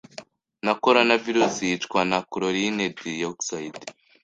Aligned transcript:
na 0.65 0.73
coronavirus 0.83 1.55
yicwa 1.67 2.01
na 2.09 2.19
chlorine 2.31 2.85
dioxide 3.01 3.81